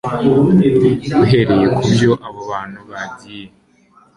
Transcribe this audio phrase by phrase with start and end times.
[1.23, 3.47] uhereye ku byo abo bantu bagiye